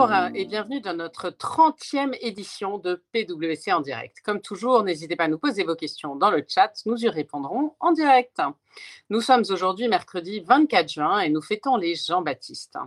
[0.00, 4.22] Bonjour et bienvenue dans notre 30e édition de PWC en direct.
[4.24, 7.74] Comme toujours, n'hésitez pas à nous poser vos questions dans le chat, nous y répondrons
[7.80, 8.40] en direct.
[9.10, 12.78] Nous sommes aujourd'hui mercredi 24 juin et nous fêtons les Jean-Baptiste.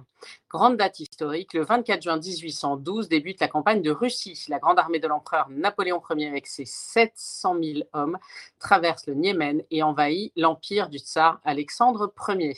[0.50, 4.44] Grande date historique, le 24 juin 1812 débute la campagne de Russie.
[4.48, 8.18] La grande armée de l'empereur Napoléon Ier avec ses 700 000 hommes
[8.58, 12.56] traverse le Niémen et envahit l'empire du tsar Alexandre Ier.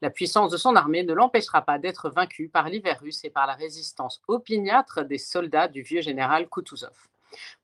[0.00, 3.46] La puissance de son armée ne l'empêchera pas d'être vaincu par l'hiver russe et par
[3.46, 7.08] la résistance opiniâtre des soldats du vieux général Kutuzov.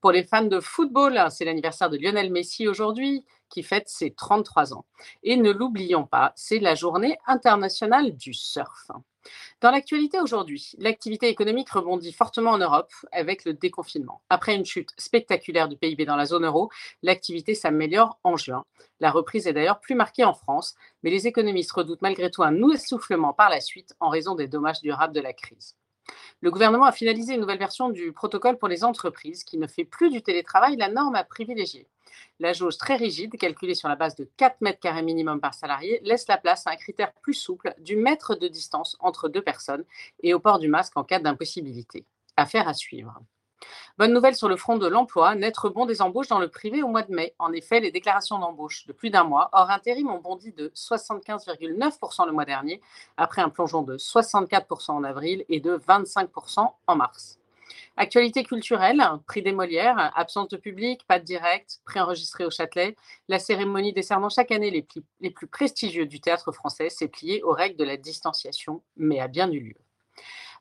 [0.01, 4.75] Pour les fans de football, c'est l'anniversaire de Lionel Messi aujourd'hui qui fête ses 33
[4.75, 4.87] ans.
[5.23, 8.91] Et ne l'oublions pas, c'est la journée internationale du surf.
[9.61, 14.23] Dans l'actualité aujourd'hui, l'activité économique rebondit fortement en Europe avec le déconfinement.
[14.30, 16.71] Après une chute spectaculaire du PIB dans la zone euro,
[17.02, 18.65] l'activité s'améliore en juin.
[18.99, 22.57] La reprise est d'ailleurs plus marquée en France, mais les économistes redoutent malgré tout un
[22.71, 25.77] essoufflement par la suite en raison des dommages durables de la crise.
[26.41, 29.85] Le gouvernement a finalisé une nouvelle version du protocole pour les entreprises qui ne fait
[29.85, 31.87] plus du télétravail la norme à privilégier.
[32.41, 36.01] La jauge très rigide, calculée sur la base de 4 mètres carrés minimum par salarié,
[36.03, 39.85] laisse la place à un critère plus souple du mètre de distance entre deux personnes
[40.23, 42.05] et au port du masque en cas d'impossibilité.
[42.37, 43.21] Affaire à suivre.
[43.99, 46.88] Bonne nouvelle sur le front de l'emploi, net rebond des embauches dans le privé au
[46.88, 47.35] mois de mai.
[47.38, 52.27] En effet, les déclarations d'embauche de plus d'un mois hors intérim ont bondi de 75,9%
[52.27, 52.80] le mois dernier,
[53.16, 57.38] après un plongeon de 64% en avril et de 25% en mars.
[57.96, 62.96] Actualité culturelle, prix des Molières, absence de public, pas de direct, préenregistré au Châtelet.
[63.29, 64.87] La cérémonie décernant chaque année les,
[65.21, 69.28] les plus prestigieux du théâtre français s'est pliée aux règles de la distanciation, mais a
[69.28, 69.77] bien eu lieu.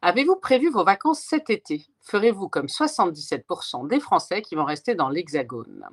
[0.03, 1.85] Avez-vous prévu vos vacances cet été?
[1.99, 5.85] Ferez-vous comme 77% des Français qui vont rester dans l'Hexagone?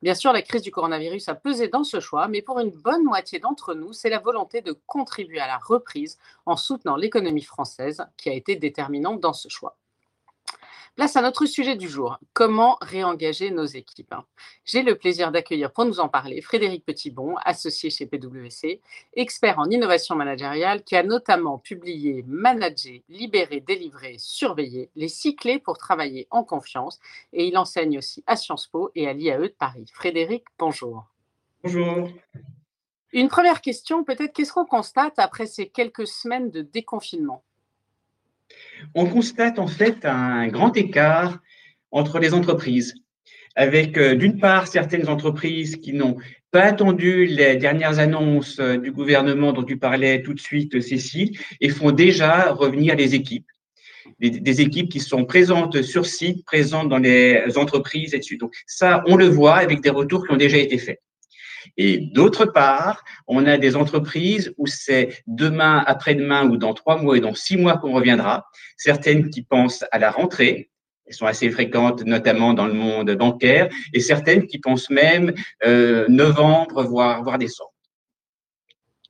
[0.00, 3.04] Bien sûr, la crise du coronavirus a pesé dans ce choix, mais pour une bonne
[3.04, 8.06] moitié d'entre nous, c'est la volonté de contribuer à la reprise en soutenant l'économie française
[8.16, 9.76] qui a été déterminante dans ce choix.
[10.94, 14.14] Place à notre sujet du jour, comment réengager nos équipes.
[14.66, 18.82] J'ai le plaisir d'accueillir pour nous en parler Frédéric Petitbon, associé chez PwC,
[19.14, 25.58] expert en innovation managériale, qui a notamment publié Manager, libérer, délivrer, surveiller, les six clés
[25.58, 27.00] pour travailler en confiance,
[27.32, 29.86] et il enseigne aussi à Sciences Po et à l'IAE de Paris.
[29.94, 31.06] Frédéric, bonjour.
[31.64, 32.10] Bonjour.
[33.14, 37.42] Une première question, peut-être, qu'est-ce qu'on constate après ces quelques semaines de déconfinement?
[38.94, 41.38] On constate en fait un grand écart
[41.90, 42.94] entre les entreprises,
[43.54, 46.16] avec euh, d'une part certaines entreprises qui n'ont
[46.50, 51.38] pas attendu les dernières annonces euh, du gouvernement dont tu parlais tout de suite, Cécile,
[51.60, 53.46] et font déjà revenir les équipes.
[54.18, 59.16] Des, équipes qui sont présentes sur site, présentes dans les entreprises, et Donc ça, on
[59.16, 61.00] le voit avec des retours qui ont déjà été faits.
[61.76, 67.16] Et d'autre part, on a des entreprises où c'est demain, après-demain ou dans trois mois
[67.16, 68.46] et dans six mois qu'on reviendra.
[68.76, 70.70] Certaines qui pensent à la rentrée,
[71.06, 75.34] elles sont assez fréquentes, notamment dans le monde bancaire, et certaines qui pensent même
[75.64, 77.72] euh, novembre, voire, voire décembre.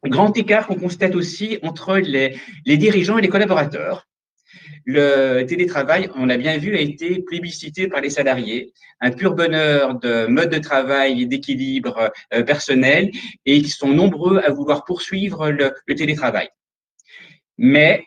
[0.05, 2.37] Grand écart qu'on constate aussi entre les,
[2.67, 4.09] les dirigeants et les collaborateurs.
[4.85, 9.99] Le télétravail, on l'a bien vu, a été plébiscité par les salariés, un pur bonheur
[9.99, 13.11] de mode de travail et d'équilibre euh, personnel,
[13.47, 16.49] et ils sont nombreux à vouloir poursuivre le, télétravail.
[17.59, 18.05] Mais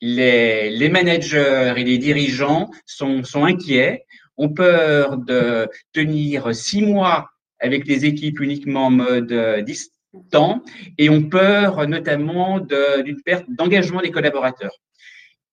[0.00, 4.04] les, managers et les dirigeants sont, sont inquiets,
[4.36, 7.30] ont peur de tenir six mois
[7.60, 10.62] avec les équipes uniquement en mode euh, distant
[10.98, 14.76] et ont peur notamment d'une perte d'engagement des collaborateurs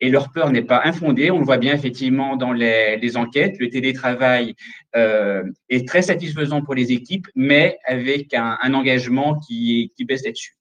[0.02, 1.32] et leur peur n'est pas infondée.
[1.32, 3.58] On le voit bien effectivement dans les, enquêtes.
[3.60, 4.56] Le télétravail
[4.96, 10.56] euh, est très satisfaisant pour les équipes, mais avec un, engagement qui, baisse là-dessus.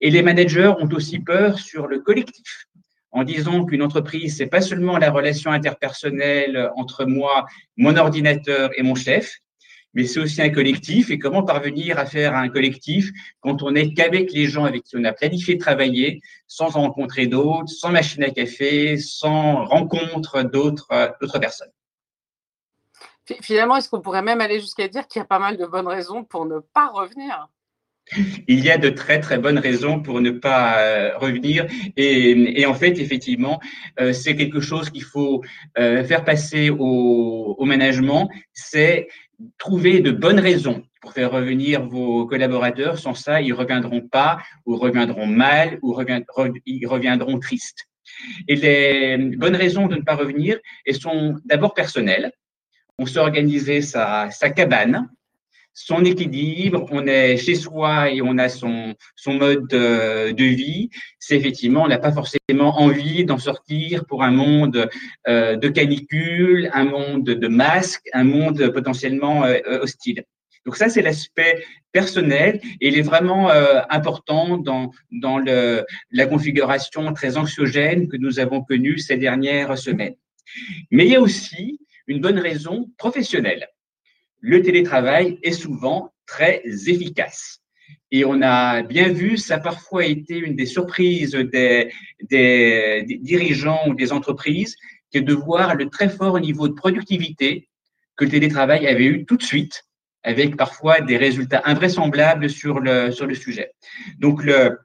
[0.00, 2.66] Et les managers ont aussi peur sur le collectif
[3.12, 7.46] en disant qu'une entreprise, c'est pas seulement la relation interpersonnelle entre moi,
[7.78, 9.38] mon ordinateur et mon chef,
[9.96, 11.10] mais c'est aussi un collectif.
[11.10, 14.96] Et comment parvenir à faire un collectif quand on n'est qu'avec les gens avec qui
[14.96, 21.38] on a planifié de travailler, sans rencontrer d'autres, sans machine à café, sans rencontre d'autres
[21.40, 21.72] personnes?
[23.40, 25.88] Finalement, est-ce qu'on pourrait même aller jusqu'à dire qu'il y a pas mal de bonnes
[25.88, 27.48] raisons pour ne pas revenir?
[28.46, 31.66] Il y a de très très bonnes raisons pour ne pas euh, revenir
[31.96, 33.60] et, en fait effectivement
[33.98, 35.42] euh, c'est quelque chose qu'il faut
[35.76, 39.08] euh, faire passer au, au management c'est
[39.58, 42.98] trouver de bonnes raisons pour faire revenir vos collaborateurs.
[42.98, 47.86] Sans ça, ils reviendront pas, ou reviendront mal, ou reviendront tristes.
[48.48, 52.32] Et les bonnes raisons de ne pas revenir, elles sont d'abord personnelles.
[52.98, 55.10] On s'est organisé sa cabane,
[55.78, 60.88] son équilibre, on est chez soi et on a son, son mode de, de vie,
[61.18, 64.88] c'est effectivement, on n'a pas forcément envie d'en sortir pour un monde
[65.28, 70.24] euh, de canicule, un monde de masques, un monde potentiellement euh, hostile.
[70.64, 71.62] Donc ça, c'est l'aspect
[71.92, 78.16] personnel et il est vraiment euh, important dans, dans le, la configuration très anxiogène que
[78.16, 80.16] nous avons connue ces dernières semaines.
[80.90, 83.68] Mais il y a aussi une bonne raison professionnelle
[84.46, 87.62] le télétravail est souvent très efficace.
[88.12, 91.90] Et on a bien vu, ça a parfois été une des surprises des,
[93.20, 94.76] dirigeants ou des entreprises,
[95.12, 97.68] que de voir le très fort niveau de productivité
[98.16, 99.82] que le télétravail avait eu tout de suite,
[100.22, 103.72] avec parfois des résultats invraisemblables sur le, sur le sujet.
[104.20, 104.78] Donc, le,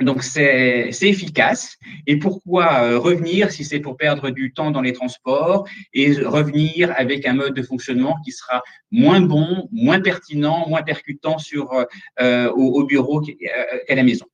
[0.00, 1.76] donc c'est efficace.
[2.06, 6.92] Et pourquoi euh, revenir si c'est pour perdre du temps dans les transports et revenir
[6.96, 11.84] avec un mode de fonctionnement qui sera moins bon, moins pertinent, moins percutant sur euh,
[12.20, 14.26] euh au, bureau qu'à la maison?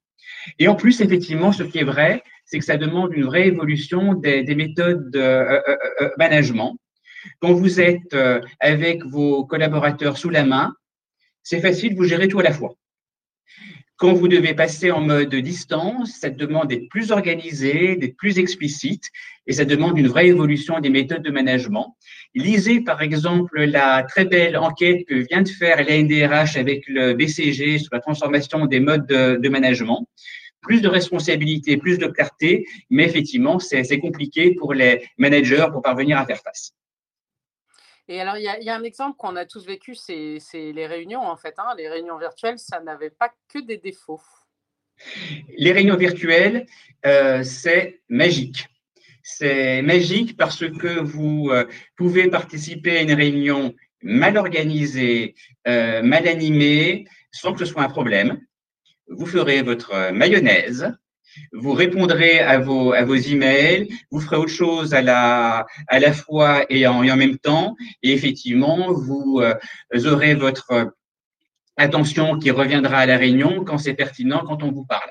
[0.59, 4.15] Et en plus, effectivement, ce qui est vrai, c'est que ça demande une vraie évolution
[4.15, 5.45] des, des méthodes de
[6.17, 6.77] management.
[7.41, 8.17] Quand vous êtes
[8.59, 10.73] avec vos collaborateurs sous la main,
[11.43, 12.75] c'est facile, vous gérez tout à la fois.
[14.01, 19.05] Quand vous devez passer en mode distance, ça demande d'être plus organisé, d'être plus explicite,
[19.47, 21.95] et ça demande une vraie évolution des méthodes de management.
[22.35, 27.79] Lisez par exemple la très belle enquête que vient de faire l'ANDRH avec le BCG
[27.79, 30.09] sur la transformation des modes de, management
[30.63, 36.17] plus de responsabilité, plus de clarté, mais effectivement, c'est compliqué pour les managers pour parvenir
[36.17, 36.73] à faire face.
[38.11, 41.37] Et alors, il y, a un exemple qu'on a tous vécu, c'est les réunions, en
[41.37, 41.55] fait.
[41.59, 41.75] Hein.
[41.79, 44.21] Les réunions virtuelles, ça n'avait pas que des défauts.
[45.57, 46.67] Les réunions virtuelles,
[47.07, 48.67] euh, c'est magique.
[49.23, 55.37] C'est magique parce que vous euh, pouvez participer à une réunion mal organisée,
[55.69, 58.41] euh, mal animée, sans que ce soit un problème.
[59.07, 60.93] Vous ferez votre mayonnaise,
[61.53, 66.13] vous répondrez à vos, à vos emails, vous ferez autre chose à la, à la
[66.13, 69.55] fois et en, même temps, et effectivement, vous euh,
[70.07, 70.93] aurez votre
[71.77, 75.11] attention qui reviendra à la réunion quand c'est pertinent, quand on vous parle.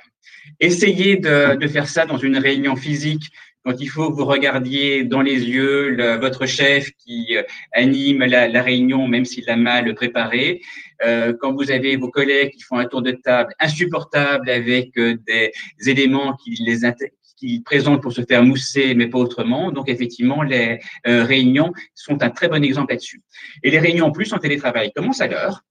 [0.60, 3.30] Essayez de, de, faire ça dans une réunion physique
[3.66, 8.48] quand il faut que vous regardiez dans les yeux votre chef qui euh, anime la,
[8.48, 10.62] la réunion, même s'il a mal préparé.
[11.04, 15.18] Euh, quand vous avez vos collègues qui font un tour de table insupportable avec euh,
[15.28, 15.52] des
[15.90, 16.86] éléments qui les
[17.40, 19.72] qui présentent pour se faire mousser, mais pas autrement.
[19.72, 23.22] Donc, effectivement, les euh, réunions sont un très bon exemple là-dessus.
[23.64, 25.62] Et les réunions, en plus, en télétravail, commencent à l'heure,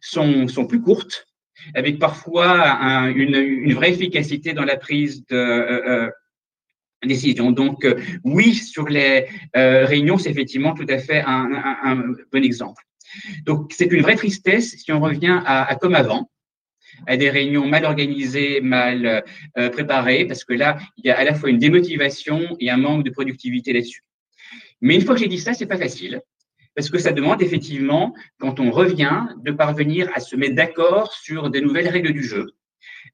[0.00, 1.26] sont, sont plus courtes,
[1.74, 6.10] avec parfois un, une, une, vraie efficacité dans la prise de euh,
[7.06, 7.52] décision.
[7.52, 7.86] Donc,
[8.24, 11.96] oui, sur les réunions, c'est effectivement tout à fait un, un, un
[12.32, 12.82] bon exemple.
[13.44, 16.30] Donc, c'est une vraie tristesse si on revient à, comme avant,
[17.06, 19.24] à des réunions mal organisées, mal
[19.56, 22.76] euh, préparées, parce que là, il y a à la fois une démotivation et un
[22.76, 24.02] manque de productivité là-dessus.
[24.80, 26.20] Mais une fois que j'ai dit ça, c'est pas facile,
[26.74, 31.50] parce que ça demande effectivement, quand on revient, de parvenir à se mettre d'accord sur
[31.50, 32.46] des nouvelles règles du jeu.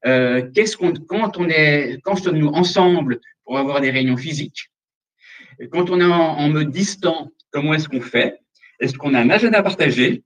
[0.05, 4.69] Euh, qu'est-ce qu'on, quand on est, quand sommes-nous ensemble pour avoir des réunions physiques.
[5.71, 8.39] Quand on est en mode distant, comment est-ce qu'on fait?
[8.79, 10.23] Est-ce qu'on a un agenda partagé?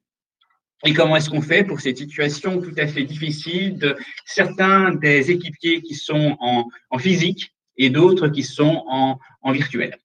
[0.85, 5.29] Et comment est-ce qu'on fait pour cette situation tout à fait difficile de certains des
[5.29, 9.97] équipiers qui sont en, physique et d'autres qui sont en virtuel?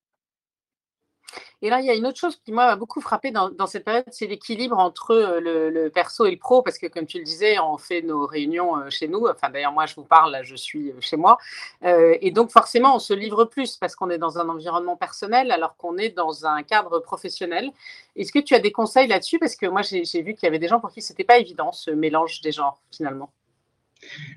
[1.65, 4.05] Et là, il y a une autre chose qui m'a beaucoup frappé dans, cette période,
[4.11, 7.59] c'est l'équilibre entre euh, le, perso et le pro, parce que comme tu le disais,
[7.59, 9.27] on fait nos réunions euh, chez nous.
[9.27, 11.39] Enfin, d'ailleurs, moi, je vous parle, là, je suis euh, chez moi.
[11.83, 15.75] et donc, forcément, on se livre plus parce qu'on est dans un environnement personnel alors
[15.79, 17.73] qu'on est dans un cadre professionnel.
[18.15, 19.39] Est-ce que tu as des conseils là-dessus?
[19.39, 21.39] Parce que moi, j'ai vu qu'il y avait des gens pour qui ce n'était pas
[21.39, 23.31] évident, ce mélange des genres, finalement.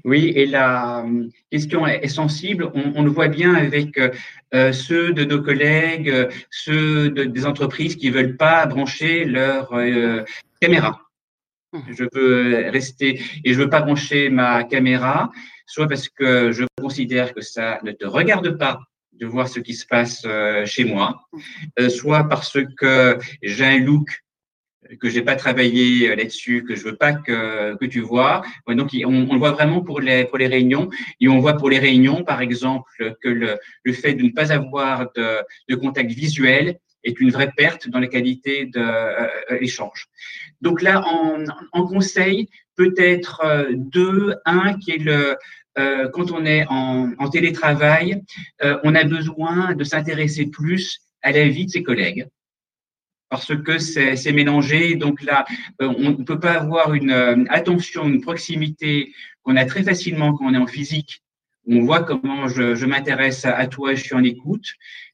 [0.04, 2.72] Oui, et la euh, question est sensible.
[2.74, 4.12] On, le voit bien avec euh,
[4.54, 9.70] euh, ceux de nos collègues, ceux des entreprises qui veulent pas brancher leur
[10.62, 11.02] caméra.
[11.74, 11.80] Mmh.
[11.90, 15.32] Je veux rester et je veux pas brancher ma caméra,
[15.66, 18.80] soit parce que je considère que ça ne te regarde pas
[19.14, 20.26] de voir ce qui se passe
[20.66, 21.28] chez moi,
[21.78, 21.90] mmh.
[21.90, 24.24] soit parce que j'ai un look
[25.00, 28.42] que j'ai pas travaillé euh, là-dessus, que je veux pas que, que tu vois.
[28.68, 30.90] Donc, on, le voit vraiment pour les, pour les réunions.
[31.20, 34.52] Et on voit pour les réunions, par exemple, que le, le fait de ne pas
[34.52, 35.40] avoir de,
[35.70, 40.08] de contact visuel est une vraie perte dans la qualité de euh, euh, l'échange.
[40.62, 44.36] Donc là, en, en conseil, peut-être deux.
[44.46, 45.38] Un qui est le,
[45.78, 48.22] euh, quand on est en, télétravail,
[48.64, 52.28] euh, on a besoin de s'intéresser plus à la vie de ses collègues
[53.30, 54.96] parce que c'est mélangé.
[54.96, 55.46] Donc là,
[55.82, 60.34] euh, on ne peut pas avoir une euh, attention, une proximité qu'on a très facilement
[60.34, 61.22] quand on est en physique.
[61.70, 64.66] On voit comment je, je m'intéresse à, toi, je suis en écoute.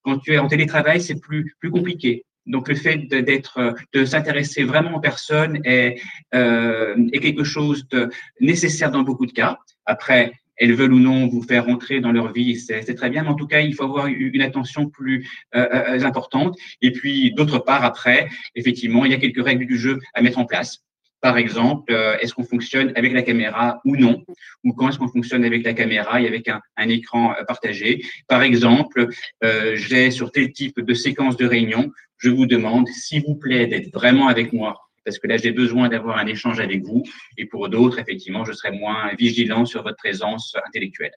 [0.04, 2.26] Quand tu es en télétravail, c'est plus plus compliqué.
[2.46, 6.02] Donc le fait d'être, de s'intéresser vraiment aux personnes est,
[6.36, 8.10] euh, est quelque chose de
[8.42, 9.58] nécessaire dans beaucoup de cas.
[9.86, 13.30] Après, elles veulent ou non vous faire rentrer dans leur vie, c'est très bien, mais
[13.30, 16.58] en tout cas, il faut avoir une attention plus euh, euh, importante.
[16.82, 20.40] Et puis, d'autre part, après, effectivement, il y a quelques règles du jeu à mettre
[20.40, 20.84] en place.
[21.24, 24.26] Par exemple, euh, est-ce qu'on fonctionne avec la caméra ou non?
[24.66, 28.04] Ou quand est-ce qu'on fonctionne avec la caméra et avec un, écran partagé?
[28.28, 29.08] Par exemple,
[29.42, 33.68] euh, j'ai sur tel type de séquence de réunion, je vous demande, s'il vous plaît,
[33.68, 37.04] d'être vraiment avec moi parce que là, j'ai besoin d'avoir un échange avec vous.
[37.38, 41.14] Et pour d'autres, effectivement, je serai moins vigilant sur votre présence intellectuelle.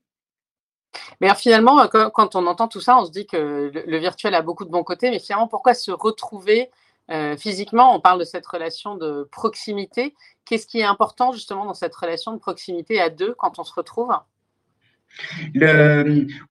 [1.20, 4.64] Mais finalement, quand on entend tout ça, on se dit que le virtuel a beaucoup
[4.64, 6.70] de bons côtés, mais finalement, pourquoi se retrouver
[7.10, 7.94] euh, physiquement?
[7.94, 10.14] On parle de cette relation de proximité.
[10.44, 13.74] Qu'est-ce qui est important justement dans cette relation de proximité à deux quand on se
[13.74, 14.12] retrouve?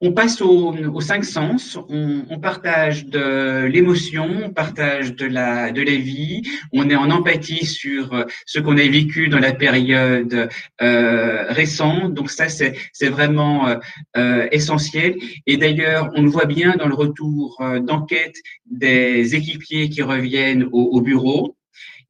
[0.01, 6.41] On passe aux, cinq sens, on, partage de l'émotion, on partage de la, vie,
[6.73, 10.49] on est en empathie sur ce qu'on a vécu dans la période
[10.81, 12.13] euh, récente.
[12.13, 12.75] Donc ça, c'est,
[13.09, 13.75] vraiment euh,
[14.17, 15.15] euh, essentiel.
[15.45, 18.35] Et d'ailleurs, on le voit bien dans le retour d'enquête
[18.65, 21.55] des équipiers qui reviennent au, au bureau,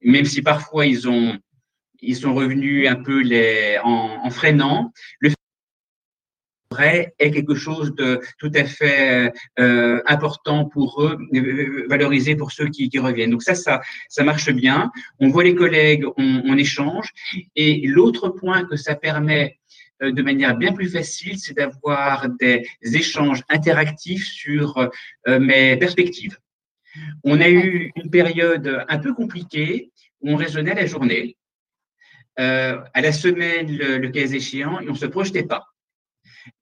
[0.02, 1.38] même si parfois ils ont
[2.02, 3.22] ils sont revenus un peu
[3.82, 4.92] en, freinant.
[6.80, 12.68] Est quelque chose de tout à fait euh, important pour eux, euh, valorisé pour ceux
[12.68, 13.30] qui, reviennent.
[13.30, 14.90] Donc ça, ça, ça marche bien.
[15.20, 17.10] On voit les collègues, on, échange.
[17.54, 19.58] Et l'autre point que ça permet
[20.02, 24.76] euh, de manière bien plus facile, c'est d'avoir des échanges interactifs sur
[25.28, 26.38] euh, mes perspectives.
[27.24, 29.90] On a eu une période un peu compliquée
[30.20, 31.36] où on raisonnait la journée,
[32.38, 35.66] euh, à la semaine le, le cas échéant, et on se projetait pas.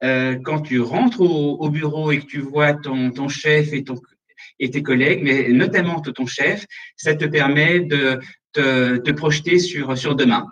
[0.03, 3.95] Euh, quand tu rentres au, bureau et que tu vois ton, ton chef et, ton,
[4.59, 6.65] et tes collègues, mais notamment ton chef,
[6.95, 8.19] ça te permet de
[8.53, 10.47] te, te projeter sur, sur demain.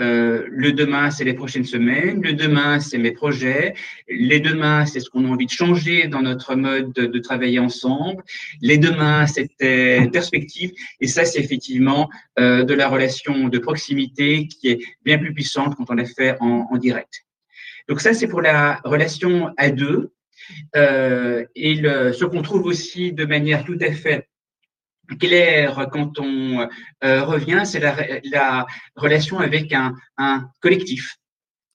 [0.00, 2.20] Euh, le demain, c'est les prochaines semaines.
[2.22, 3.74] Le demain, c'est mes projets.
[4.08, 7.58] Les demain, c'est ce qu'on a envie de changer dans notre mode de, de travailler
[7.58, 8.22] ensemble.
[8.60, 10.72] Les demain, c'est tes perspectives.
[11.00, 15.74] Et ça, c'est effectivement euh, de la relation de proximité qui est bien plus puissante
[15.76, 17.25] quand on la fait en, en direct.
[17.88, 20.12] Donc ça, c'est pour la relation à deux.
[20.76, 24.28] Euh, et le, ce qu'on trouve aussi de manière tout à fait
[25.20, 26.68] claire quand on
[27.04, 28.66] euh, revient, c'est la, la,
[28.96, 31.16] relation avec un, un collectif.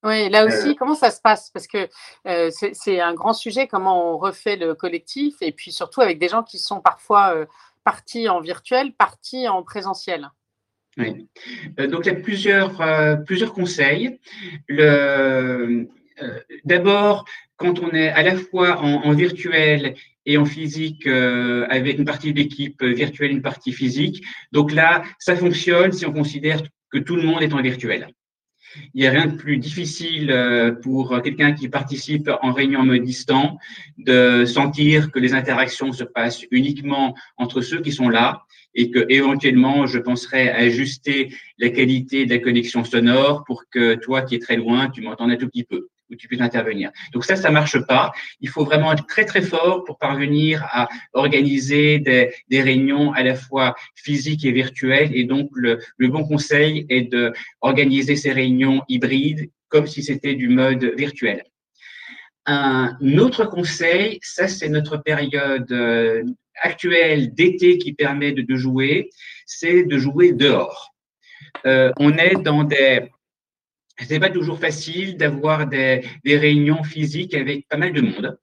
[0.04, 1.52] Oui, là aussi, euh, comment ça se passe?
[1.52, 1.88] Parce que
[2.28, 6.28] euh, c'est un grand sujet, comment on refait le collectif, et puis surtout avec des
[6.28, 7.46] gens qui sont parfois euh,
[7.84, 10.30] partis en virtuel, partis en présentiel.
[10.98, 11.30] Oui.
[11.88, 14.20] donc, il y a plusieurs, plusieurs conseils.
[14.68, 15.88] Le,
[16.66, 17.26] d'abord,
[17.58, 19.94] quand on est à la fois en, virtuel
[20.26, 24.24] et en physique euh, avec une partie d'équipe virtuelle, une partie physique.
[24.52, 28.08] Donc là, ça fonctionne si on considère que tout le monde est en virtuel.
[28.94, 32.86] Il n'y a rien de plus difficile euh, pour quelqu'un qui participe en réunion en
[32.86, 33.58] mode distant
[33.98, 39.06] de sentir que les interactions se passent uniquement entre ceux qui sont là et que
[39.10, 44.40] éventuellement je penserais ajuster la qualité de la connexion sonore pour que toi qui es
[44.40, 46.92] très loin, tu m'entendes un tout petit peu tu puisses intervenir.
[47.14, 48.12] Donc ça, ça marche pas.
[48.40, 53.36] Il faut vraiment être très très fort pour parvenir à organiser des, réunions à la
[53.36, 55.12] fois physiques et virtuelles.
[55.14, 60.50] Et donc le, bon conseil est de organiser ces réunions hybrides comme si c'était du
[60.50, 61.44] mode virtuel.
[62.46, 66.24] Un autre conseil, ça c'est notre période euh,
[66.62, 69.10] actuelle d'été qui permet de, de jouer,
[69.46, 70.92] c'est de jouer dehors.
[71.66, 73.10] Euh, on est dans des
[74.08, 78.38] c'est pas toujours facile d'avoir des, des, réunions physiques avec pas mal de monde.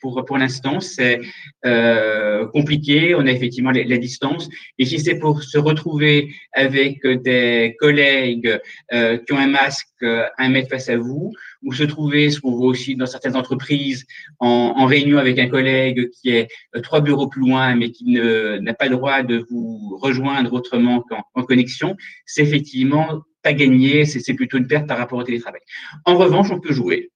[0.00, 1.20] Pour, pour l'instant, c'est
[1.64, 3.14] euh, compliqué.
[3.14, 4.48] On a effectivement la, distance.
[4.78, 8.58] Et si c'est pour se retrouver avec des collègues
[8.92, 11.32] euh, qui ont un masque euh, un mètre face à vous,
[11.62, 14.06] ou se trouver, ce qu'on voit aussi dans certaines entreprises,
[14.38, 18.04] en, en, réunion avec un collègue qui est euh, trois bureaux plus loin, mais qui
[18.12, 24.04] n'a pas le droit de vous rejoindre autrement qu'en en connexion, c'est effectivement pas gagné,
[24.04, 25.60] c'est plutôt une perte par rapport au télétravail.
[26.04, 27.10] En revanche, on peut jouer.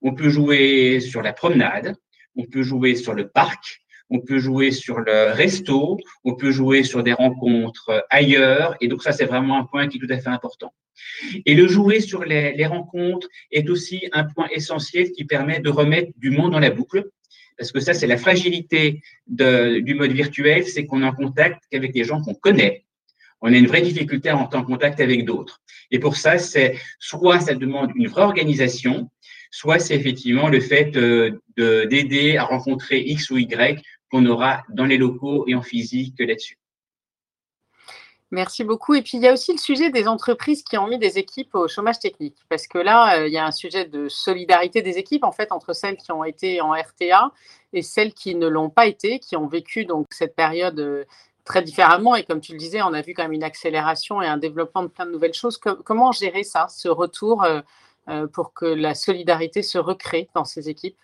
[0.00, 1.96] On peut jouer sur la promenade,
[2.36, 6.82] on peut jouer sur le parc, on peut jouer sur le resto, on peut jouer
[6.82, 8.76] sur des rencontres ailleurs.
[8.80, 10.74] Et donc ça, c'est vraiment un point qui est tout à fait important.
[11.46, 15.70] Et le jouer sur les, les rencontres est aussi un point essentiel qui permet de
[15.70, 17.04] remettre du monde dans la boucle
[17.58, 21.92] parce que ça, c'est la fragilité du mode virtuel, c'est qu'on est en contact qu'avec
[21.92, 22.84] des gens qu'on connaît.
[23.42, 25.60] On a une vraie difficulté à entrer en contact avec d'autres.
[25.90, 29.10] Et pour ça, c'est soit ça demande une vraie organisation,
[29.50, 34.86] soit c'est effectivement le fait euh, d'aider à rencontrer X ou Y qu'on aura dans
[34.86, 36.56] les locaux et en physique là-dessus.
[38.32, 38.94] Merci beaucoup.
[38.94, 41.54] Et puis, il y a aussi le sujet des entreprises qui ont mis des équipes
[41.54, 42.38] au chômage technique.
[42.48, 45.52] Parce que là, euh, il y a un sujet de solidarité des équipes, en fait,
[45.52, 47.30] entre celles qui ont été en RTA
[47.74, 51.04] et celles qui ne l'ont pas été, qui ont vécu donc cette période euh,
[51.44, 52.14] très différemment.
[52.14, 54.82] Et comme tu le disais, on a vu quand même une accélération et un développement
[54.82, 55.58] de plein de nouvelles choses.
[55.58, 60.98] comment gérer ça, ce retour, euh, pour que la solidarité se recrée dans ces équipes?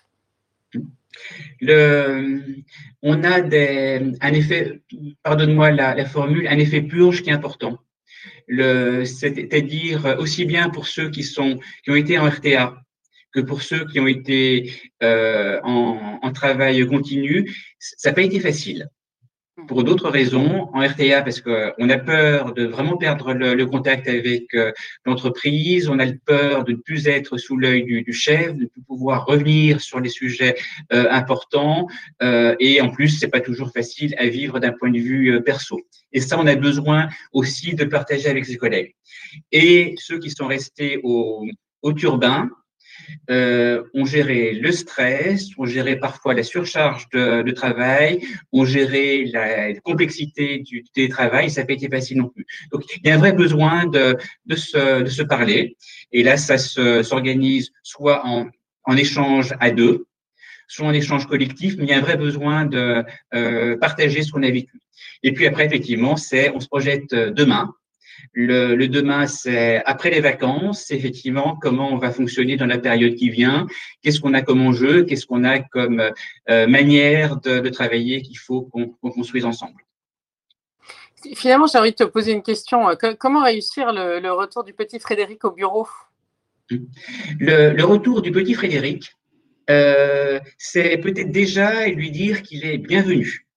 [3.03, 4.83] On a un effet,
[5.23, 7.79] pardonne-moi la, formule, un effet purge qui est important.
[8.49, 12.77] C'est-à-dire aussi bien pour ceux qui, sont, qui ont été en RTA
[13.33, 18.89] que pour ceux qui ont été euh, en, travail continu, ça n'a pas été facile
[19.67, 24.55] pour d'autres raisons, en RTA parce qu'on a peur de vraiment perdre le, contact avec
[24.55, 24.73] euh,
[25.05, 28.83] l'entreprise, on a peur de ne plus être sous l'œil du, chef, de ne plus
[28.83, 30.57] pouvoir revenir sur les sujets
[30.93, 31.89] euh, importants,
[32.23, 35.81] euh, et en plus, c'est pas toujours facile à vivre d'un point de vue perso.
[36.13, 38.95] Et ça, on a besoin aussi de partager avec ses collègues.
[39.53, 41.45] Et ceux qui sont restés au,
[41.83, 42.51] au turbin,
[43.31, 48.21] euh, on gérait le stress, on gérait parfois la surcharge de, travail,
[48.53, 52.47] on gérait la complexité du télétravail, ça n'a pas été facile non plus.
[52.73, 54.17] Donc, il y a un vrai besoin de,
[54.55, 55.77] se, parler.
[56.13, 58.49] Et là, ça s'organise soit en,
[58.97, 60.07] échange à deux,
[60.67, 64.33] soit en échange collectif, mais il y a un vrai besoin de euh, partager ce
[64.33, 64.81] qu'on a vécu.
[65.23, 67.75] Et puis après, effectivement, c'est on se projette demain.
[68.33, 73.31] Le, demain, c'est après les vacances, effectivement, comment on va fonctionner dans la période qui
[73.31, 73.67] vient,
[74.03, 76.11] qu'est-ce qu'on a comme enjeu, qu'est-ce qu'on a comme
[76.51, 79.83] euh, manière de, travailler qu'il faut qu'on construise ensemble.
[81.35, 82.87] Finalement, j'ai envie de te poser une question.
[83.19, 85.87] Comment réussir le, retour du petit Frédéric au bureau?
[87.41, 89.13] Le, retour du petit Frédéric,
[89.71, 93.48] euh, c'est peut-être déjà lui dire qu'il est bienvenu.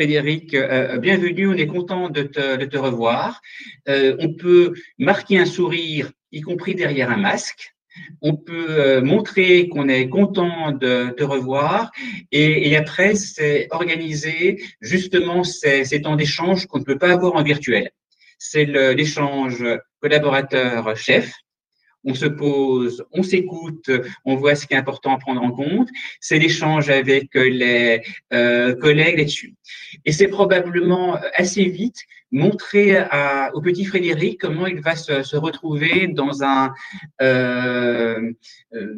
[0.00, 3.42] Frédéric, euh, bienvenue, on est content de te, revoir.
[3.86, 7.74] Euh, on peut marquer un sourire, y compris derrière un masque.
[8.22, 11.90] On peut euh, montrer qu'on est content de te revoir
[12.32, 17.42] et, après, c'est organiser justement ces, ces temps d'échange qu'on ne peut pas avoir en
[17.42, 17.90] virtuel.
[18.38, 19.62] C'est l'échange
[20.00, 21.30] collaborateur-chef,
[22.04, 23.90] on se pose, on s'écoute,
[24.24, 25.88] on voit ce qui est important à prendre en compte.
[26.20, 29.54] C'est l'échange avec les euh, collègues là-dessus.
[30.04, 31.98] Et c'est probablement assez vite
[32.32, 32.96] montrer
[33.54, 36.72] au petit Frédéric comment il va se, retrouver dans un
[37.22, 38.32] euh,
[38.74, 38.94] euh,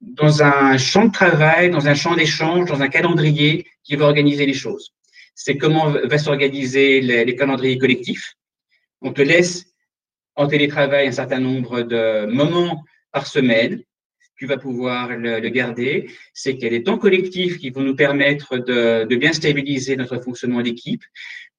[0.00, 4.44] dans un champ de travail, dans un champ d'échange, dans un calendrier qui va organiser
[4.44, 4.92] les choses.
[5.34, 8.34] C'est comment va s'organiser les calendriers collectifs.
[9.00, 9.73] On te laisse
[10.36, 13.82] en télétravail un certain nombre de moments par semaine.
[14.36, 16.10] Tu vas pouvoir le, garder.
[16.32, 20.18] C'est qu'il y a des temps collectifs qui vont nous permettre de, bien stabiliser notre
[20.18, 21.02] fonctionnement d'équipe.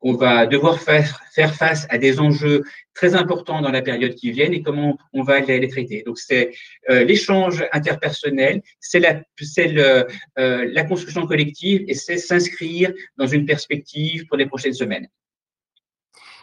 [0.02, 4.32] On va devoir faire, faire face à des enjeux très importants dans la période qui
[4.32, 6.04] vient et comment on va les, traiter.
[6.06, 6.52] Donc, c'est
[6.90, 10.06] euh, l'échange interpersonnel, c'est la, le,
[10.38, 15.08] euh, la construction collective et c'est s'inscrire dans une perspective pour les prochaines semaines.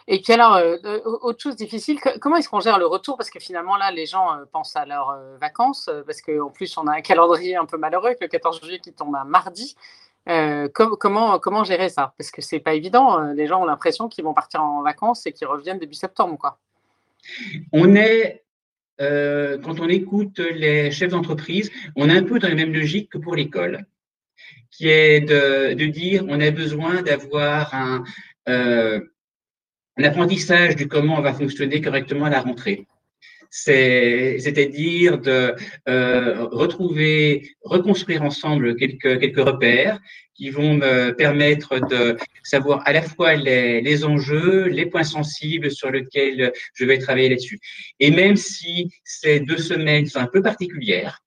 [0.07, 0.77] Et puis alors, euh,
[1.21, 3.17] autre chose difficile, comment est-ce qu'on gère le retour?
[3.17, 6.77] Parce que finalement, là, les gens euh, pensent à leurs euh, vacances, parce qu'en plus,
[6.77, 9.75] on a un calendrier un peu malheureux avec le 14 juillet qui tombe un mardi.
[10.73, 12.13] comment, comment gérer ça?
[12.17, 13.19] Parce que c'est pas évident.
[13.33, 16.37] Les gens ont l'impression qu'ils vont partir en vacances et qu'ils reviennent début septembre.
[16.37, 16.57] Quoi.
[17.71, 18.43] On est,
[18.99, 23.17] quand on écoute les chefs d'entreprise, on est un peu dans la même logique que
[23.17, 23.85] pour l'école,
[24.71, 28.03] qui est de, de, dire on a besoin d'avoir un
[29.97, 32.87] l'apprentissage du comment va fonctionner correctement à la rentrée.
[33.55, 35.53] C'est-à-dire de
[35.87, 39.99] euh, retrouver, reconstruire ensemble quelques, quelques repères
[40.33, 45.69] qui vont me permettre de savoir à la fois les, les enjeux, les points sensibles
[45.69, 47.59] sur lesquels je vais travailler là-dessus.
[47.99, 51.22] Et même si ces deux semaines sont un peu particulières,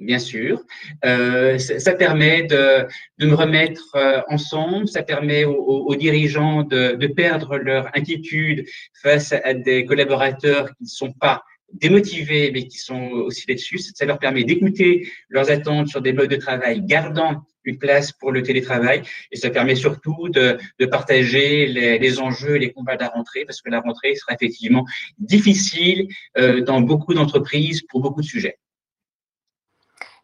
[0.00, 0.62] bien sûr.
[1.04, 2.86] Euh, ça, permet de,
[3.18, 8.64] de, me remettre euh, ensemble, ça permet aux, dirigeants de, de, perdre leur inquiétude
[9.02, 13.78] face à des collaborateurs qui ne sont pas démotivés, mais qui sont aussi là-dessus.
[13.78, 18.32] Ça leur permet d'écouter leurs attentes sur des modes de travail, gardant une place pour
[18.32, 19.02] le télétravail.
[19.30, 23.08] Et ça permet surtout de, de partager les, les, enjeux et les combats de la
[23.08, 24.84] rentrée, parce que la rentrée sera effectivement
[25.18, 26.08] difficile
[26.38, 28.58] euh, dans beaucoup d'entreprises pour beaucoup de sujets.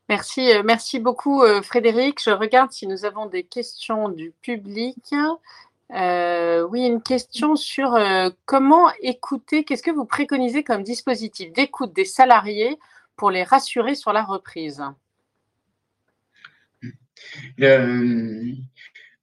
[0.08, 2.22] Merci, merci beaucoup Frédéric.
[2.22, 5.12] Je regarde si nous avons des questions du public.
[5.90, 7.98] oui, une question sur
[8.44, 12.78] comment écouter, qu'est-ce que vous préconisez comme dispositif d'écoute des salariés
[13.16, 14.82] pour les rassurer sur la reprise?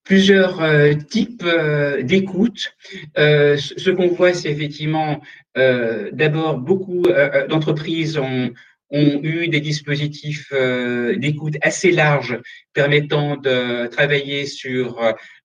[0.03, 2.75] Plusieurs euh, types euh, d'écoute.
[3.17, 5.21] Euh, ce qu'on voit, c'est effectivement
[5.55, 7.03] d'abord beaucoup
[7.47, 8.51] d'entreprises ont,
[8.93, 12.39] ont eu des dispositifs d'écoute assez larges
[12.73, 15.01] permettant de travailler sur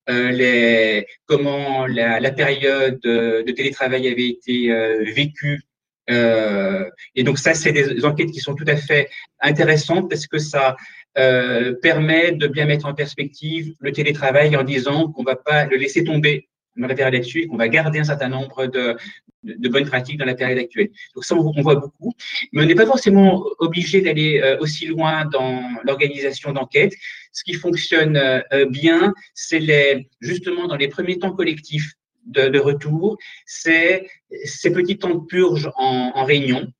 [0.06, 4.68] les, comment la, période de télétravail avait été
[5.14, 5.62] vécue.
[6.11, 9.08] Euh, et donc ça, c'est des enquêtes qui sont tout à fait
[9.40, 10.76] intéressantes parce que ça
[11.18, 15.76] euh, permet de bien mettre en perspective le télétravail en disant qu'on va pas le
[15.76, 18.96] laisser tomber dans la période actuelle, qu'on va garder un certain nombre de,
[19.42, 20.90] de, bonnes pratiques dans la période actuelle.
[21.14, 22.14] Donc ça, on, voit beaucoup,
[22.52, 26.94] mais on n'est pas forcément obligé d'aller euh, aussi loin dans l'organisation d'enquêtes.
[27.32, 31.94] Ce qui fonctionne euh, bien, c'est les, justement dans les premiers temps collectifs
[32.26, 34.06] de, retour, c'est
[34.44, 36.70] ces petits temps de purge en, réunion.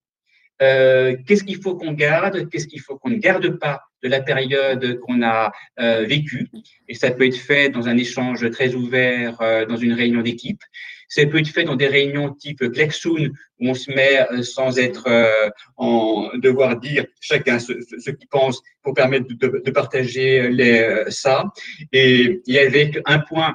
[0.61, 4.20] Euh, qu'est-ce qu'il faut qu'on garde, qu'est-ce qu'il faut qu'on ne garde pas de la
[4.20, 6.48] période qu'on a euh, vécue.
[6.88, 10.62] Et ça peut être fait dans un échange très ouvert, euh, dans une réunion d'équipe.
[11.08, 13.30] Ça peut être fait dans des réunions type Klexoon,
[13.61, 18.28] où on se met euh, sans être euh, en devoir dire chacun ce, ce, qu'il
[18.28, 21.44] pense pour permettre de, de partager les, ça.
[21.92, 23.54] Et il y avait un point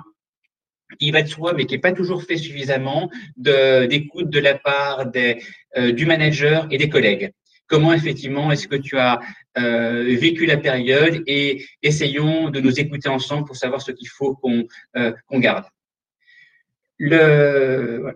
[1.00, 5.08] qui va de soi, mais qui n'est pas toujours fait suffisamment d'écoute de, la part
[5.08, 5.42] des,
[5.78, 7.32] euh, du manager et des collègues.
[7.68, 9.20] Comment effectivement est-ce que tu as
[9.58, 14.36] euh, vécu la période et essayons de nous écouter ensemble pour savoir ce qu'il faut
[14.36, 15.66] qu'on euh, garde.
[17.00, 18.16] Le,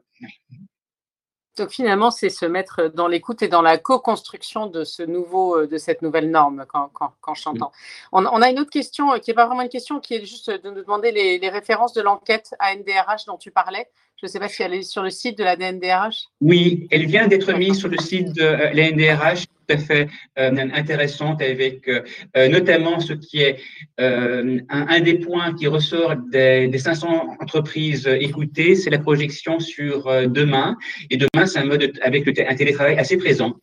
[1.57, 5.67] donc finalement, c'est se mettre dans l'écoute et dans la co-construction de ce nouveau, euh,
[5.67, 7.71] de cette nouvelle norme quand, quand, quand j'entends.
[8.11, 10.51] On, on, a une autre question qui n'est pas vraiment une question, qui est juste
[10.51, 13.89] de nous demander les, les références de l'enquête ANDRH dont tu parlais.
[14.19, 16.25] Je ne sais pas si elle est sur le site de la DNDRH.
[16.41, 20.09] Oui, elle vient d'être mise sur le site de euh, la NDRH, tout à fait
[20.39, 23.59] euh, intéressante, avec euh, notamment ce qui est
[23.99, 30.05] un, un, des points qui ressort des, des 500 entreprises écoutées, c'est la projection sur
[30.27, 30.77] demain.
[31.11, 33.53] Et demain, c'est un mode avec le, un télétravail assez présent,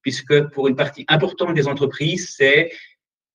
[0.00, 2.70] puisque pour une partie importante des entreprises, c'est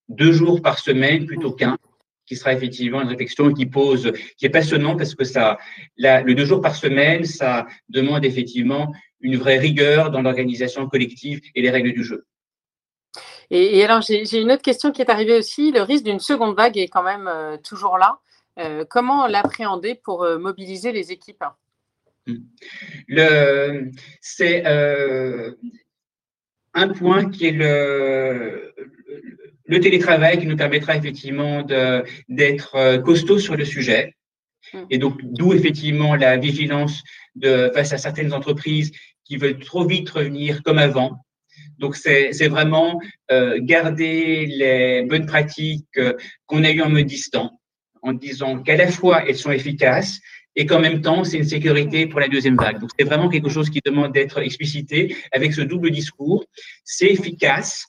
[0.08, 1.78] deux jours par semaine plutôt qu'un
[2.26, 5.58] qui sera effectivement une réflexion qui pose, qui est passionnant parce que ça,
[5.96, 11.40] la, le deux jours par semaine, ça demande effectivement une vraie rigueur dans l'organisation collective
[11.54, 12.26] et les règles du jeu.
[13.50, 15.70] Et, et alors, j'ai une autre question qui est arrivée aussi.
[15.70, 18.18] Le risque d'une seconde vague est quand même euh, toujours là.
[18.58, 21.44] Euh, comment l'appréhender pour euh, mobiliser les équipes?
[22.26, 22.38] Hmm.
[23.06, 24.64] le, C'est
[26.74, 31.62] un point qui est le, le télétravail qui nous permettra effectivement
[32.28, 34.14] d'être euh, costaud sur le sujet.
[34.72, 34.78] Mm.
[34.90, 37.02] Et donc, d'où effectivement la vigilance
[37.34, 38.92] de, face à certaines entreprises
[39.24, 41.18] qui veulent trop vite revenir comme avant.
[41.78, 43.00] Donc, c'est vraiment
[43.30, 46.14] euh, garder les bonnes pratiques euh,
[46.46, 47.50] qu'on a eues en mode distant,
[48.02, 50.20] en disant qu'à la fois elles sont efficaces
[50.54, 52.80] et qu'en même temps, c'est une sécurité pour la deuxième vague.
[52.80, 56.46] Donc, c'est vraiment quelque chose qui demande d'être explicité avec ce double discours.
[56.82, 57.86] C'est efficace,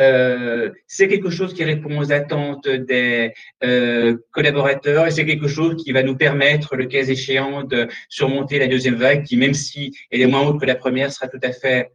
[0.00, 5.82] euh, c'est quelque chose qui répond aux attentes des euh, collaborateurs et c'est quelque chose
[5.82, 9.96] qui va nous permettre, le cas échéant, de surmonter la deuxième vague qui, même si
[10.10, 11.92] elle est moins haute que la première, sera tout à fait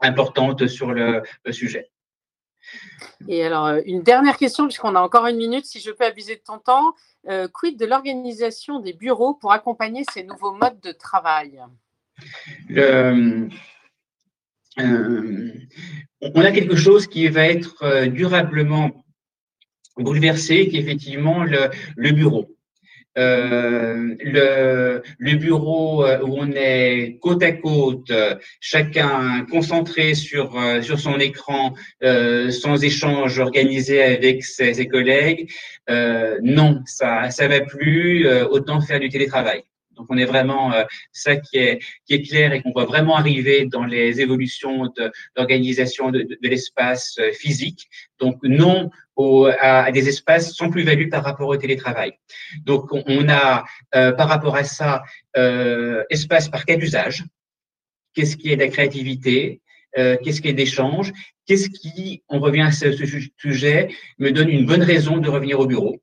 [0.00, 1.90] importante sur le, sujet.
[3.28, 6.36] Et alors, euh, une dernière question, puisqu'on a encore une minute, si je peux abuser
[6.36, 6.94] de ton temps.
[7.52, 11.60] quid de l'organisation des bureaux pour accompagner ces nouveaux modes de travail?
[12.68, 13.48] Le,
[14.78, 19.04] on a quelque chose qui va être euh, durablement
[19.96, 22.56] bouleversé, qui est effectivement le, bureau.
[23.18, 28.10] Euh, le, bureau euh, où on est côte à côte,
[28.60, 35.50] chacun concentré sur, sur son écran, euh, sans échange organisé avec ses, collègues,
[35.90, 38.26] euh, non, ça ça va plus.
[38.50, 39.62] autant faire du télétravail.
[40.02, 43.16] Donc on est vraiment euh, ça qui est qui est clair et qu'on voit vraiment
[43.16, 47.88] arriver dans les évolutions de l'organisation de, de, l'espace euh, physique.
[48.18, 52.14] Donc non au, à, des espaces sans plus-value par rapport au télétravail.
[52.64, 55.04] Donc on, a euh, par rapport à ça
[56.10, 57.22] espace par cas d'usage.
[58.14, 59.60] Qu'est-ce qui est de la créativité?
[59.94, 61.12] Qu'est-ce qui est d'échange
[61.46, 62.90] Qu'est-ce qui, on revient à ce
[63.36, 63.88] sujet,
[64.18, 66.00] me donne une bonne raison de revenir au bureau?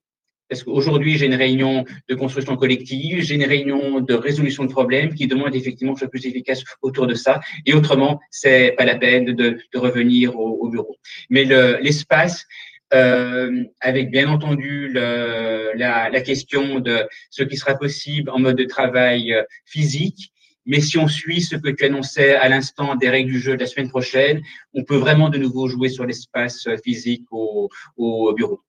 [0.49, 5.13] Parce qu'aujourd'hui, j'ai une réunion de construction collective, j'ai une réunion de résolution de problèmes
[5.13, 7.39] qui demande effectivement que je sois plus efficace autour de ça.
[7.65, 9.33] Et autrement, c'est pas la peine de,
[9.73, 10.95] de revenir au, au, bureau.
[11.29, 11.43] Mais
[11.81, 12.45] l'espace,
[12.93, 18.55] euh, avec bien entendu le, la, la, question de ce qui sera possible en mode
[18.55, 20.31] de travail euh, physique.
[20.65, 23.59] Mais si on suit ce que tu annonçais à l'instant des règles du jeu de
[23.59, 24.41] la semaine prochaine,
[24.73, 28.63] on peut vraiment de nouveau jouer sur l'espace euh, physique au, au bureau.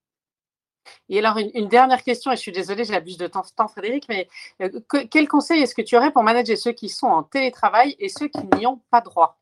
[1.09, 4.29] Et alors, une, dernière question, et je suis désolée, j'abuse de ton temps, Frédéric, mais
[5.11, 8.29] quel conseil est-ce que tu aurais pour manager ceux qui sont en télétravail et ceux
[8.29, 9.39] qui n'y ont pas droit?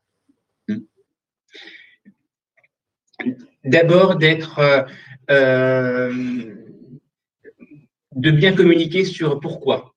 [3.63, 4.59] D'abord, d'être.
[4.59, 4.83] Euh,
[5.29, 6.55] euh,
[8.15, 9.93] de bien communiquer sur pourquoi.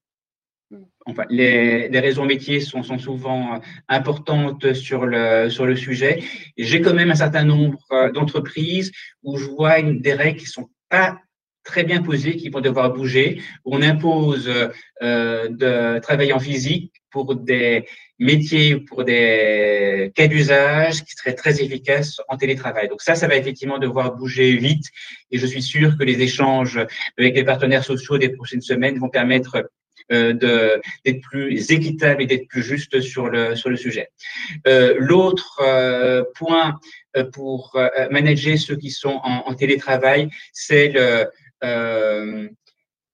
[0.71, 0.83] Hmm.
[1.07, 6.23] Enfin, les, raisons métiers sont, sont, souvent importantes sur le, sur le sujet.
[6.57, 10.47] J'ai quand même un certain nombre euh, d'entreprises où je vois une, des règles qui
[10.47, 11.19] sont pas
[11.65, 13.41] très bien posées, qui vont devoir bouger.
[13.65, 14.51] On impose
[15.03, 17.87] euh, de travailler en physique pour des
[18.19, 22.89] métiers, pour des cas d'usage qui seraient très efficaces en télétravail.
[22.89, 24.87] Donc ça, ça va effectivement devoir bouger vite.
[25.31, 26.79] Et je suis sûr que les échanges
[27.19, 29.69] avec les partenaires sociaux des prochaines semaines vont permettre
[30.11, 30.33] euh,
[31.05, 34.09] d'être plus équitable et d'être plus juste sur le, sur le sujet.
[34.67, 36.81] Euh, L'autre euh, point
[37.17, 41.27] euh, pour euh, manager ceux qui sont en, en télétravail, c'est le,
[41.65, 42.49] euh,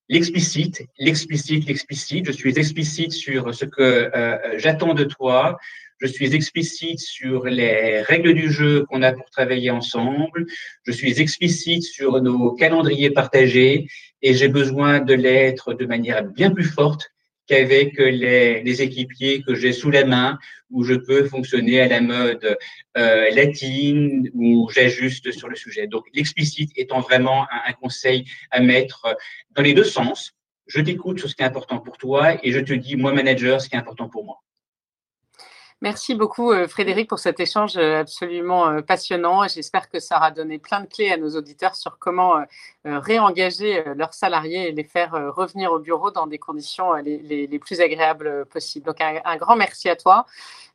[0.08, 2.26] l'explicite, l'explicite, l'explicite.
[2.26, 5.58] Je suis explicite sur ce que euh, j'attends de toi.
[6.00, 10.46] Je suis explicite sur les règles du jeu qu'on a pour travailler ensemble.
[10.84, 13.88] Je suis explicite sur nos calendriers partagés
[14.22, 17.10] et j'ai besoin de l'être de manière bien plus forte
[17.48, 20.38] qu'avec les, les, équipiers que j'ai sous la main,
[20.70, 22.56] où je peux fonctionner à la mode
[22.96, 25.86] euh, latine, où j'ajuste sur le sujet.
[25.86, 29.16] Donc l'explicite étant vraiment un, un, conseil à mettre
[29.56, 30.34] dans les deux sens.
[30.66, 33.60] Je t'écoute sur ce qui est important pour toi et je te dis, moi manager,
[33.60, 34.42] ce qui est important pour moi.
[35.80, 39.46] Merci beaucoup euh, Frédéric pour cet échange euh, absolument euh, passionnant.
[39.46, 42.42] J'espère que ça aura donné plein de clés à nos auditeurs sur comment
[42.84, 48.46] réengager leurs salariés et les faire revenir au bureau dans des conditions les, plus agréables
[48.46, 48.86] possibles.
[48.86, 50.26] Donc un, un, grand merci à toi.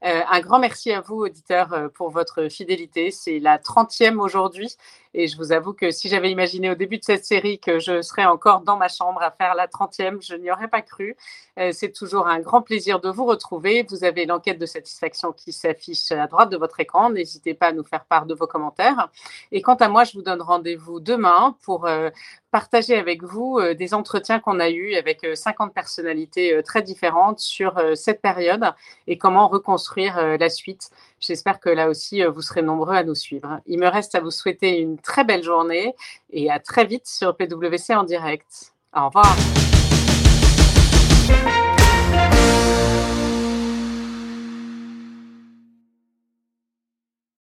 [0.02, 3.10] Un grand merci à vous auditeurs pour votre fidélité.
[3.12, 4.76] C'est la 30e aujourd'hui
[5.14, 8.02] et je vous avoue que si j'avais imaginé au début de cette série que je
[8.02, 11.16] serais encore dans ma chambre à faire la 30e, je n'y aurais pas cru.
[11.60, 13.86] Euh, c'est toujours un grand plaisir de vous retrouver.
[13.90, 17.12] Vous avez l'enquête de satisfaction qui s'affiche à droite de votre écran.
[17.12, 19.10] N'hésitez pas à nous faire part de vos commentaires.
[19.52, 22.10] Et quant à moi, je vous donne rendez-vous demain pour euh,
[22.54, 27.82] partager avec vous euh, des entretiens qu'on a eus avec 50 personnalités très différentes sur
[27.96, 28.72] cette période
[29.08, 30.92] et comment reconstruire la suite.
[31.20, 33.60] J'espère que là aussi, vous serez nombreux à nous suivre.
[33.66, 35.96] Il me reste à vous souhaiter une très belle journée
[36.32, 38.74] et à très vite sur PWC en direct.
[38.96, 39.36] Au revoir.